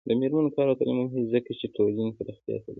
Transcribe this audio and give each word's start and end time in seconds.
د 0.07 0.09
میرمنو 0.19 0.53
کار 0.55 0.65
او 0.67 0.77
تعلیم 0.79 0.97
مهم 0.99 1.11
دی 1.15 1.23
ځکه 1.33 1.51
چې 1.59 1.65
ټولنې 1.75 2.15
پراختیا 2.17 2.55
سبب 2.57 2.63
دی. 2.65 2.69